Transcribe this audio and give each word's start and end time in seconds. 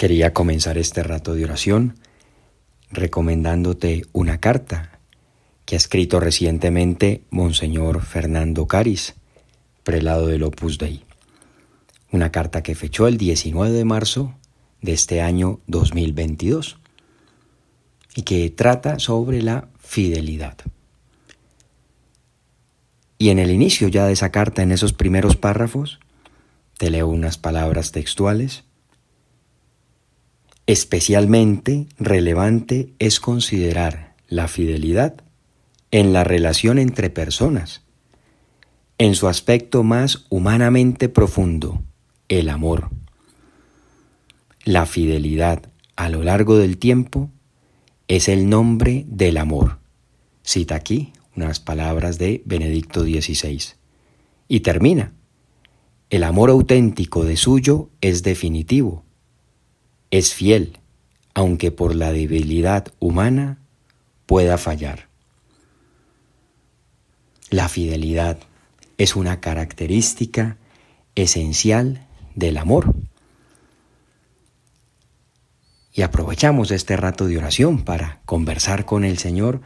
Quería 0.00 0.32
comenzar 0.32 0.78
este 0.78 1.02
rato 1.02 1.34
de 1.34 1.44
oración 1.44 1.98
recomendándote 2.90 4.06
una 4.14 4.40
carta 4.40 4.98
que 5.66 5.74
ha 5.74 5.76
escrito 5.76 6.20
recientemente 6.20 7.24
Monseñor 7.28 8.00
Fernando 8.00 8.66
Caris, 8.66 9.14
prelado 9.84 10.28
del 10.28 10.44
Opus 10.44 10.78
Dei. 10.78 11.04
Una 12.10 12.32
carta 12.32 12.62
que 12.62 12.74
fechó 12.74 13.08
el 13.08 13.18
19 13.18 13.72
de 13.72 13.84
marzo 13.84 14.34
de 14.80 14.94
este 14.94 15.20
año 15.20 15.60
2022 15.66 16.78
y 18.16 18.22
que 18.22 18.48
trata 18.48 19.00
sobre 19.00 19.42
la 19.42 19.68
fidelidad. 19.78 20.56
Y 23.18 23.28
en 23.28 23.38
el 23.38 23.50
inicio 23.50 23.88
ya 23.88 24.06
de 24.06 24.14
esa 24.14 24.30
carta, 24.30 24.62
en 24.62 24.72
esos 24.72 24.94
primeros 24.94 25.36
párrafos, 25.36 26.00
te 26.78 26.88
leo 26.88 27.06
unas 27.06 27.36
palabras 27.36 27.92
textuales 27.92 28.64
Especialmente 30.70 31.88
relevante 31.98 32.94
es 33.00 33.18
considerar 33.18 34.14
la 34.28 34.46
fidelidad 34.46 35.16
en 35.90 36.12
la 36.12 36.22
relación 36.22 36.78
entre 36.78 37.10
personas, 37.10 37.82
en 38.96 39.16
su 39.16 39.26
aspecto 39.26 39.82
más 39.82 40.26
humanamente 40.28 41.08
profundo, 41.08 41.82
el 42.28 42.48
amor. 42.48 42.90
La 44.64 44.86
fidelidad 44.86 45.72
a 45.96 46.08
lo 46.08 46.22
largo 46.22 46.56
del 46.56 46.78
tiempo 46.78 47.32
es 48.06 48.28
el 48.28 48.48
nombre 48.48 49.06
del 49.08 49.38
amor. 49.38 49.80
Cita 50.44 50.76
aquí 50.76 51.12
unas 51.34 51.58
palabras 51.58 52.16
de 52.16 52.44
Benedicto 52.44 53.02
XVI. 53.02 53.60
Y 54.46 54.60
termina. 54.60 55.14
El 56.10 56.22
amor 56.22 56.48
auténtico 56.48 57.24
de 57.24 57.36
suyo 57.36 57.90
es 58.00 58.22
definitivo 58.22 59.04
es 60.10 60.34
fiel, 60.34 60.78
aunque 61.34 61.70
por 61.70 61.94
la 61.94 62.12
debilidad 62.12 62.88
humana 62.98 63.58
pueda 64.26 64.58
fallar. 64.58 65.08
La 67.50 67.68
fidelidad 67.68 68.38
es 68.98 69.16
una 69.16 69.40
característica 69.40 70.56
esencial 71.14 72.06
del 72.34 72.58
amor. 72.58 72.94
Y 75.92 76.02
aprovechamos 76.02 76.70
este 76.70 76.96
rato 76.96 77.26
de 77.26 77.38
oración 77.38 77.82
para 77.82 78.20
conversar 78.24 78.84
con 78.84 79.04
el 79.04 79.18
Señor 79.18 79.60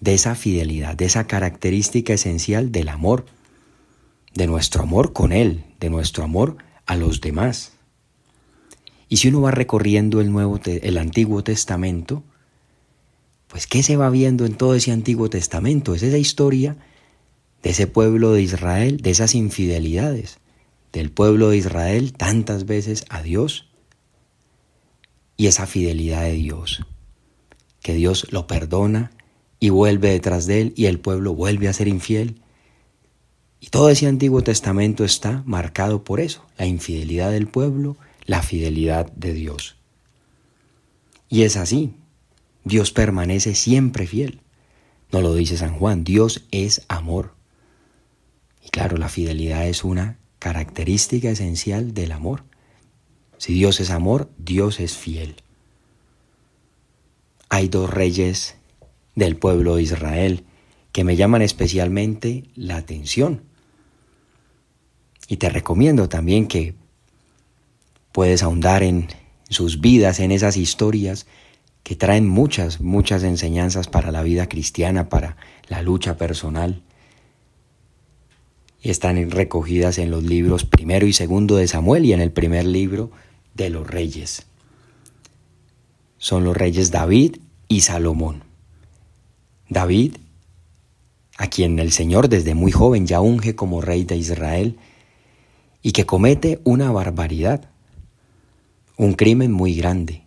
de 0.00 0.14
esa 0.14 0.34
fidelidad, 0.34 0.94
de 0.94 1.06
esa 1.06 1.26
característica 1.26 2.12
esencial 2.12 2.70
del 2.70 2.88
amor, 2.88 3.26
de 4.34 4.46
nuestro 4.46 4.82
amor 4.82 5.12
con 5.12 5.32
Él, 5.32 5.64
de 5.80 5.90
nuestro 5.90 6.24
amor 6.24 6.58
a 6.86 6.94
los 6.96 7.20
demás. 7.20 7.72
Y 9.08 9.18
si 9.18 9.28
uno 9.28 9.42
va 9.42 9.50
recorriendo 9.50 10.20
el, 10.20 10.32
Nuevo, 10.32 10.60
el 10.64 10.98
Antiguo 10.98 11.44
Testamento, 11.44 12.22
pues 13.48 13.66
¿qué 13.66 13.82
se 13.82 13.96
va 13.96 14.10
viendo 14.10 14.46
en 14.46 14.54
todo 14.54 14.74
ese 14.74 14.92
Antiguo 14.92 15.30
Testamento? 15.30 15.94
Es 15.94 16.02
esa 16.02 16.18
historia 16.18 16.76
de 17.62 17.70
ese 17.70 17.86
pueblo 17.86 18.32
de 18.32 18.42
Israel, 18.42 18.98
de 18.98 19.10
esas 19.10 19.34
infidelidades 19.34 20.38
del 20.94 21.10
pueblo 21.10 21.50
de 21.50 21.56
Israel 21.56 22.12
tantas 22.12 22.66
veces 22.66 23.04
a 23.10 23.20
Dios 23.20 23.66
y 25.36 25.48
esa 25.48 25.66
fidelidad 25.66 26.22
de 26.22 26.34
Dios, 26.34 26.86
que 27.82 27.94
Dios 27.94 28.28
lo 28.30 28.46
perdona 28.46 29.10
y 29.58 29.70
vuelve 29.70 30.10
detrás 30.10 30.46
de 30.46 30.60
él 30.60 30.72
y 30.76 30.86
el 30.86 31.00
pueblo 31.00 31.34
vuelve 31.34 31.66
a 31.66 31.72
ser 31.72 31.88
infiel. 31.88 32.40
Y 33.58 33.68
todo 33.68 33.90
ese 33.90 34.06
Antiguo 34.06 34.42
Testamento 34.42 35.04
está 35.04 35.42
marcado 35.46 36.04
por 36.04 36.20
eso, 36.20 36.46
la 36.56 36.66
infidelidad 36.66 37.32
del 37.32 37.48
pueblo 37.48 37.96
la 38.26 38.42
fidelidad 38.42 39.10
de 39.12 39.34
Dios. 39.34 39.76
Y 41.28 41.42
es 41.42 41.56
así, 41.56 41.94
Dios 42.64 42.92
permanece 42.92 43.54
siempre 43.54 44.06
fiel. 44.06 44.40
No 45.12 45.20
lo 45.20 45.34
dice 45.34 45.56
San 45.56 45.74
Juan, 45.74 46.04
Dios 46.04 46.44
es 46.50 46.84
amor. 46.88 47.34
Y 48.64 48.70
claro, 48.70 48.96
la 48.96 49.08
fidelidad 49.08 49.66
es 49.66 49.84
una 49.84 50.18
característica 50.38 51.30
esencial 51.30 51.94
del 51.94 52.12
amor. 52.12 52.44
Si 53.38 53.52
Dios 53.52 53.80
es 53.80 53.90
amor, 53.90 54.30
Dios 54.38 54.80
es 54.80 54.96
fiel. 54.96 55.36
Hay 57.48 57.68
dos 57.68 57.90
reyes 57.90 58.56
del 59.14 59.36
pueblo 59.36 59.76
de 59.76 59.82
Israel 59.82 60.44
que 60.92 61.04
me 61.04 61.16
llaman 61.16 61.42
especialmente 61.42 62.44
la 62.54 62.76
atención. 62.76 63.42
Y 65.28 65.36
te 65.36 65.48
recomiendo 65.48 66.08
también 66.08 66.46
que 66.46 66.74
puedes 68.14 68.44
ahondar 68.44 68.84
en 68.84 69.08
sus 69.48 69.80
vidas, 69.80 70.20
en 70.20 70.30
esas 70.30 70.56
historias 70.56 71.26
que 71.82 71.96
traen 71.96 72.28
muchas, 72.28 72.80
muchas 72.80 73.24
enseñanzas 73.24 73.88
para 73.88 74.12
la 74.12 74.22
vida 74.22 74.48
cristiana, 74.48 75.08
para 75.08 75.36
la 75.66 75.82
lucha 75.82 76.16
personal. 76.16 76.80
Están 78.82 79.32
recogidas 79.32 79.98
en 79.98 80.12
los 80.12 80.22
libros 80.22 80.64
primero 80.64 81.08
y 81.08 81.12
segundo 81.12 81.56
de 81.56 81.66
Samuel 81.66 82.04
y 82.04 82.12
en 82.12 82.20
el 82.20 82.30
primer 82.30 82.66
libro 82.66 83.10
de 83.54 83.70
los 83.70 83.84
reyes. 83.84 84.46
Son 86.16 86.44
los 86.44 86.56
reyes 86.56 86.92
David 86.92 87.38
y 87.66 87.80
Salomón. 87.80 88.44
David, 89.68 90.18
a 91.36 91.48
quien 91.48 91.80
el 91.80 91.90
Señor 91.90 92.28
desde 92.28 92.54
muy 92.54 92.70
joven 92.70 93.08
ya 93.08 93.20
unge 93.20 93.56
como 93.56 93.80
rey 93.80 94.04
de 94.04 94.16
Israel, 94.16 94.78
y 95.82 95.90
que 95.90 96.06
comete 96.06 96.60
una 96.62 96.92
barbaridad 96.92 97.73
un 98.96 99.14
crimen 99.14 99.52
muy 99.52 99.74
grande. 99.74 100.24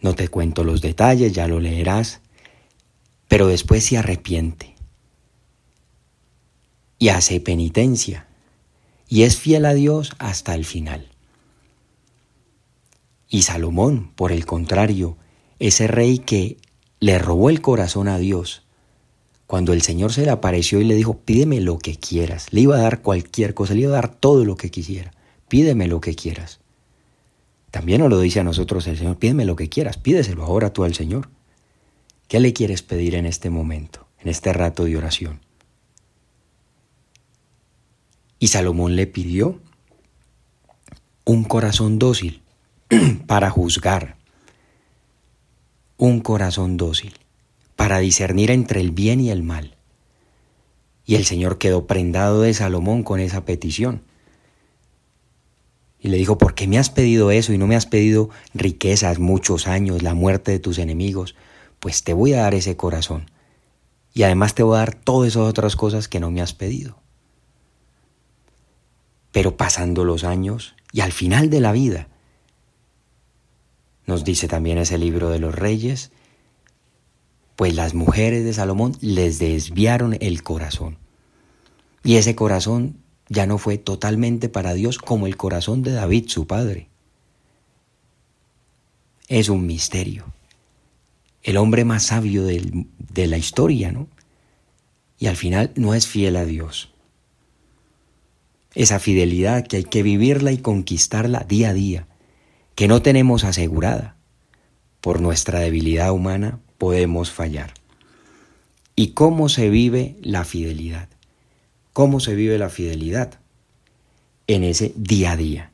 No 0.00 0.14
te 0.14 0.28
cuento 0.28 0.64
los 0.64 0.80
detalles, 0.80 1.32
ya 1.32 1.46
lo 1.46 1.60
leerás, 1.60 2.20
pero 3.28 3.46
después 3.46 3.84
se 3.84 3.98
arrepiente 3.98 4.74
y 6.98 7.08
hace 7.08 7.40
penitencia 7.40 8.28
y 9.08 9.24
es 9.24 9.36
fiel 9.36 9.66
a 9.66 9.74
Dios 9.74 10.12
hasta 10.18 10.54
el 10.54 10.64
final. 10.64 11.08
Y 13.28 13.42
Salomón, 13.42 14.12
por 14.14 14.32
el 14.32 14.46
contrario, 14.46 15.16
ese 15.58 15.86
rey 15.86 16.18
que 16.18 16.58
le 16.98 17.18
robó 17.18 17.50
el 17.50 17.60
corazón 17.60 18.08
a 18.08 18.18
Dios, 18.18 18.62
cuando 19.46 19.74
el 19.74 19.82
Señor 19.82 20.14
se 20.14 20.22
le 20.22 20.30
apareció 20.30 20.80
y 20.80 20.84
le 20.84 20.94
dijo, 20.94 21.18
pídeme 21.18 21.60
lo 21.60 21.78
que 21.78 21.96
quieras, 21.96 22.46
le 22.52 22.62
iba 22.62 22.76
a 22.76 22.80
dar 22.80 23.02
cualquier 23.02 23.52
cosa, 23.52 23.74
le 23.74 23.82
iba 23.82 23.90
a 23.90 24.00
dar 24.00 24.14
todo 24.14 24.46
lo 24.46 24.56
que 24.56 24.70
quisiera, 24.70 25.12
pídeme 25.48 25.88
lo 25.88 26.00
que 26.00 26.14
quieras. 26.14 26.61
También 27.72 28.02
nos 28.02 28.10
lo 28.10 28.20
dice 28.20 28.38
a 28.38 28.44
nosotros 28.44 28.86
el 28.86 28.98
Señor, 28.98 29.16
pídeme 29.16 29.46
lo 29.46 29.56
que 29.56 29.70
quieras, 29.70 29.96
pídeselo 29.96 30.44
ahora 30.44 30.74
tú 30.74 30.84
al 30.84 30.94
Señor. 30.94 31.30
¿Qué 32.28 32.38
le 32.38 32.52
quieres 32.52 32.82
pedir 32.82 33.14
en 33.14 33.24
este 33.24 33.48
momento, 33.48 34.06
en 34.20 34.28
este 34.28 34.52
rato 34.52 34.84
de 34.84 34.98
oración? 34.98 35.40
Y 38.38 38.48
Salomón 38.48 38.94
le 38.94 39.06
pidió 39.06 39.58
un 41.24 41.44
corazón 41.44 41.98
dócil 41.98 42.42
para 43.26 43.48
juzgar, 43.48 44.16
un 45.96 46.20
corazón 46.20 46.76
dócil 46.76 47.14
para 47.74 48.00
discernir 48.00 48.50
entre 48.50 48.82
el 48.82 48.90
bien 48.90 49.18
y 49.18 49.30
el 49.30 49.42
mal. 49.42 49.76
Y 51.06 51.14
el 51.14 51.24
Señor 51.24 51.56
quedó 51.56 51.86
prendado 51.86 52.42
de 52.42 52.52
Salomón 52.52 53.02
con 53.02 53.18
esa 53.18 53.46
petición 53.46 54.02
y 56.02 56.08
le 56.08 56.16
dijo, 56.16 56.36
¿por 56.36 56.54
qué 56.54 56.66
me 56.66 56.78
has 56.78 56.90
pedido 56.90 57.30
eso 57.30 57.52
y 57.52 57.58
no 57.58 57.68
me 57.68 57.76
has 57.76 57.86
pedido 57.86 58.28
riquezas, 58.54 59.20
muchos 59.20 59.68
años, 59.68 60.02
la 60.02 60.14
muerte 60.14 60.50
de 60.50 60.58
tus 60.58 60.78
enemigos? 60.78 61.36
Pues 61.78 62.02
te 62.02 62.12
voy 62.12 62.32
a 62.32 62.42
dar 62.42 62.54
ese 62.56 62.76
corazón. 62.76 63.30
Y 64.12 64.24
además 64.24 64.56
te 64.56 64.64
voy 64.64 64.74
a 64.74 64.80
dar 64.80 64.96
todas 64.96 65.28
esas 65.28 65.44
otras 65.44 65.76
cosas 65.76 66.08
que 66.08 66.18
no 66.18 66.32
me 66.32 66.42
has 66.42 66.54
pedido. 66.54 66.98
Pero 69.30 69.56
pasando 69.56 70.04
los 70.04 70.24
años 70.24 70.74
y 70.92 71.02
al 71.02 71.12
final 71.12 71.50
de 71.50 71.60
la 71.60 71.70
vida, 71.70 72.08
nos 74.04 74.24
dice 74.24 74.48
también 74.48 74.78
ese 74.78 74.98
libro 74.98 75.30
de 75.30 75.38
los 75.38 75.54
reyes, 75.54 76.10
pues 77.54 77.76
las 77.76 77.94
mujeres 77.94 78.44
de 78.44 78.52
Salomón 78.52 78.96
les 79.00 79.38
desviaron 79.38 80.16
el 80.20 80.42
corazón. 80.42 80.98
Y 82.02 82.16
ese 82.16 82.34
corazón 82.34 83.01
ya 83.32 83.46
no 83.46 83.56
fue 83.56 83.78
totalmente 83.78 84.50
para 84.50 84.74
Dios 84.74 84.98
como 84.98 85.26
el 85.26 85.38
corazón 85.38 85.82
de 85.82 85.92
David, 85.92 86.28
su 86.28 86.46
padre. 86.46 86.88
Es 89.26 89.48
un 89.48 89.66
misterio. 89.66 90.26
El 91.42 91.56
hombre 91.56 91.86
más 91.86 92.04
sabio 92.04 92.44
de 92.44 93.26
la 93.26 93.38
historia, 93.38 93.90
¿no? 93.90 94.06
Y 95.18 95.28
al 95.28 95.36
final 95.36 95.72
no 95.76 95.94
es 95.94 96.06
fiel 96.06 96.36
a 96.36 96.44
Dios. 96.44 96.90
Esa 98.74 98.98
fidelidad 98.98 99.66
que 99.66 99.78
hay 99.78 99.84
que 99.84 100.02
vivirla 100.02 100.52
y 100.52 100.58
conquistarla 100.58 101.40
día 101.48 101.70
a 101.70 101.74
día, 101.74 102.06
que 102.74 102.86
no 102.86 103.00
tenemos 103.00 103.44
asegurada. 103.44 104.16
Por 105.00 105.22
nuestra 105.22 105.60
debilidad 105.60 106.12
humana 106.12 106.60
podemos 106.76 107.30
fallar. 107.30 107.72
¿Y 108.94 109.12
cómo 109.12 109.48
se 109.48 109.70
vive 109.70 110.16
la 110.20 110.44
fidelidad? 110.44 111.08
¿Cómo 111.92 112.20
se 112.20 112.34
vive 112.34 112.58
la 112.58 112.70
fidelidad? 112.70 113.38
En 114.46 114.64
ese 114.64 114.92
día 114.96 115.32
a 115.32 115.36
día. 115.36 115.72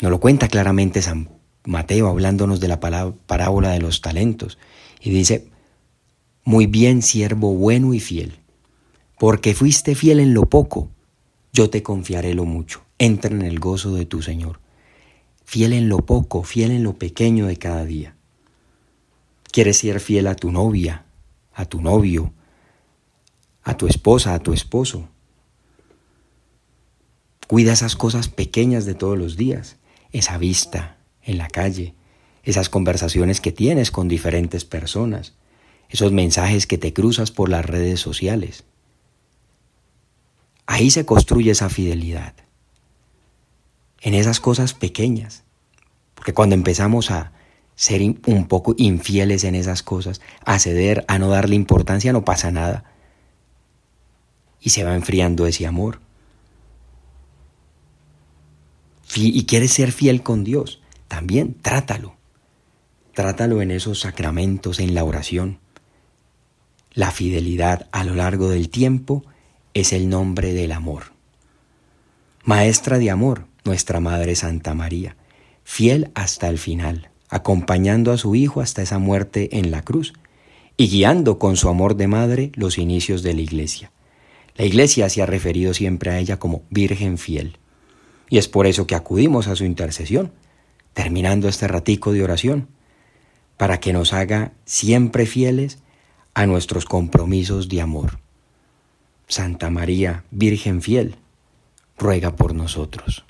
Nos 0.00 0.10
lo 0.10 0.20
cuenta 0.20 0.48
claramente 0.48 1.02
San 1.02 1.28
Mateo 1.64 2.08
hablándonos 2.08 2.58
de 2.58 2.68
la 2.68 2.80
parábola 2.80 3.70
de 3.70 3.80
los 3.80 4.00
talentos. 4.00 4.58
Y 5.00 5.10
dice, 5.10 5.48
muy 6.44 6.66
bien, 6.66 7.02
siervo 7.02 7.54
bueno 7.54 7.94
y 7.94 8.00
fiel, 8.00 8.38
porque 9.18 9.54
fuiste 9.54 9.94
fiel 9.94 10.18
en 10.18 10.34
lo 10.34 10.46
poco, 10.46 10.88
yo 11.52 11.70
te 11.70 11.82
confiaré 11.82 12.34
lo 12.34 12.44
mucho. 12.44 12.82
Entra 12.98 13.30
en 13.30 13.42
el 13.42 13.60
gozo 13.60 13.94
de 13.94 14.06
tu 14.06 14.22
Señor. 14.22 14.60
Fiel 15.44 15.72
en 15.72 15.88
lo 15.88 15.98
poco, 15.98 16.42
fiel 16.42 16.70
en 16.70 16.82
lo 16.82 16.94
pequeño 16.94 17.46
de 17.46 17.58
cada 17.58 17.84
día. 17.84 18.16
Quieres 19.52 19.78
ser 19.78 20.00
fiel 20.00 20.26
a 20.26 20.34
tu 20.34 20.50
novia, 20.50 21.04
a 21.52 21.66
tu 21.66 21.82
novio, 21.82 22.32
a 23.62 23.76
tu 23.76 23.86
esposa, 23.86 24.34
a 24.34 24.40
tu 24.40 24.52
esposo. 24.52 25.08
Cuida 27.46 27.72
esas 27.72 27.96
cosas 27.96 28.28
pequeñas 28.28 28.84
de 28.84 28.94
todos 28.94 29.18
los 29.18 29.36
días, 29.36 29.76
esa 30.12 30.38
vista 30.38 30.96
en 31.22 31.38
la 31.38 31.48
calle, 31.48 31.94
esas 32.42 32.68
conversaciones 32.68 33.40
que 33.40 33.52
tienes 33.52 33.90
con 33.90 34.08
diferentes 34.08 34.64
personas, 34.64 35.34
esos 35.88 36.12
mensajes 36.12 36.66
que 36.66 36.78
te 36.78 36.92
cruzas 36.92 37.30
por 37.30 37.48
las 37.48 37.64
redes 37.64 38.00
sociales. 38.00 38.64
Ahí 40.66 40.90
se 40.90 41.04
construye 41.04 41.50
esa 41.50 41.68
fidelidad, 41.68 42.34
en 44.00 44.14
esas 44.14 44.40
cosas 44.40 44.74
pequeñas, 44.74 45.44
porque 46.14 46.32
cuando 46.34 46.54
empezamos 46.54 47.10
a 47.10 47.32
ser 47.74 48.02
un 48.02 48.46
poco 48.48 48.74
infieles 48.78 49.44
en 49.44 49.54
esas 49.54 49.82
cosas, 49.82 50.20
a 50.44 50.58
ceder, 50.58 51.04
a 51.08 51.18
no 51.18 51.28
darle 51.28 51.56
importancia, 51.56 52.12
no 52.12 52.24
pasa 52.24 52.50
nada. 52.50 52.91
Y 54.62 54.70
se 54.70 54.84
va 54.84 54.94
enfriando 54.94 55.46
ese 55.46 55.66
amor. 55.66 56.00
Y 59.14 59.44
quieres 59.44 59.72
ser 59.72 59.92
fiel 59.92 60.22
con 60.22 60.44
Dios, 60.44 60.80
también 61.08 61.54
trátalo. 61.60 62.16
Trátalo 63.14 63.60
en 63.60 63.70
esos 63.70 64.00
sacramentos, 64.00 64.80
en 64.80 64.94
la 64.94 65.04
oración. 65.04 65.58
La 66.94 67.10
fidelidad 67.10 67.88
a 67.92 68.04
lo 68.04 68.14
largo 68.14 68.48
del 68.48 68.70
tiempo 68.70 69.24
es 69.74 69.92
el 69.92 70.08
nombre 70.08 70.52
del 70.54 70.72
amor. 70.72 71.12
Maestra 72.44 72.98
de 72.98 73.10
amor, 73.10 73.46
nuestra 73.64 74.00
Madre 74.00 74.34
Santa 74.34 74.74
María, 74.74 75.16
fiel 75.64 76.10
hasta 76.14 76.48
el 76.48 76.58
final, 76.58 77.10
acompañando 77.28 78.12
a 78.12 78.18
su 78.18 78.34
Hijo 78.34 78.60
hasta 78.60 78.82
esa 78.82 78.98
muerte 78.98 79.58
en 79.58 79.70
la 79.70 79.82
cruz 79.82 80.12
y 80.76 80.88
guiando 80.88 81.38
con 81.38 81.56
su 81.56 81.68
amor 81.68 81.96
de 81.96 82.08
madre 82.08 82.52
los 82.54 82.78
inicios 82.78 83.22
de 83.22 83.34
la 83.34 83.40
Iglesia. 83.42 83.92
La 84.56 84.64
Iglesia 84.64 85.08
se 85.08 85.22
ha 85.22 85.26
referido 85.26 85.74
siempre 85.74 86.10
a 86.10 86.18
ella 86.18 86.38
como 86.38 86.62
Virgen 86.70 87.18
fiel. 87.18 87.58
Y 88.28 88.38
es 88.38 88.48
por 88.48 88.66
eso 88.66 88.86
que 88.86 88.94
acudimos 88.94 89.46
a 89.46 89.56
su 89.56 89.64
intercesión, 89.64 90.32
terminando 90.92 91.48
este 91.48 91.68
ratico 91.68 92.12
de 92.12 92.22
oración, 92.22 92.68
para 93.56 93.80
que 93.80 93.92
nos 93.92 94.12
haga 94.12 94.52
siempre 94.64 95.26
fieles 95.26 95.78
a 96.34 96.46
nuestros 96.46 96.84
compromisos 96.84 97.68
de 97.68 97.80
amor. 97.80 98.18
Santa 99.28 99.70
María, 99.70 100.24
Virgen 100.30 100.82
fiel, 100.82 101.16
ruega 101.98 102.36
por 102.36 102.54
nosotros. 102.54 103.24